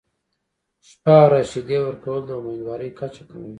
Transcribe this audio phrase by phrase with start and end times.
[0.87, 3.49] شپه او ورځ شیدې ورکول د امیندوارۍ کچه کموي.